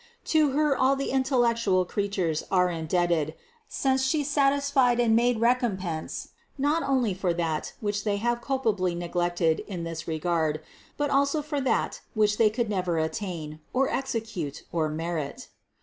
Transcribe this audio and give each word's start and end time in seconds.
To 0.33 0.49
Her 0.53 0.75
all 0.75 0.95
the 0.95 1.09
intel 1.11 1.41
lectual 1.45 1.87
creatures 1.87 2.43
are 2.49 2.69
indebted, 2.71 3.35
since 3.69 4.03
She 4.03 4.23
satisfied 4.23 4.99
and 4.99 5.15
made 5.15 5.39
recompense 5.39 6.29
not 6.57 6.81
only 6.81 7.13
for 7.13 7.35
that 7.35 7.73
which 7.81 8.03
they 8.03 8.17
have 8.17 8.41
culpably 8.41 8.95
neglected 8.95 9.59
in 9.67 9.83
this 9.83 10.07
regard, 10.07 10.59
but 10.97 11.11
also 11.11 11.43
for 11.43 11.61
that 11.61 12.01
which 12.15 12.39
they 12.39 12.49
could 12.49 12.67
never 12.67 12.97
attain, 12.97 13.59
or 13.73 13.91
execute, 13.91 14.63
or 14.71 14.89
merit. 14.89 15.49